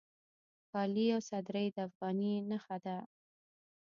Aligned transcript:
کالي 0.71 1.05
او 1.15 1.21
صدرۍ 1.29 1.67
د 1.71 1.77
افغاني 1.87 2.31
نښه 2.49 2.77
ده 2.85 2.97